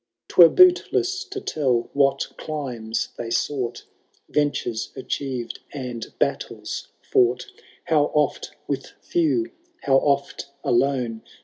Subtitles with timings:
[0.27, 3.73] *Twere bootless to tell what climes they sough
[4.29, 7.45] Ventures achieved, and battles fought;
[7.85, 9.51] How oft with few,
[9.83, 11.21] how oft alone.